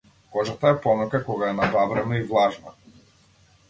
Кожата 0.37 0.71
е 0.75 0.77
помека 0.85 1.23
кога 1.29 1.53
е 1.53 1.59
набабрена 1.61 2.21
и 2.23 2.27
влажна. 2.35 2.79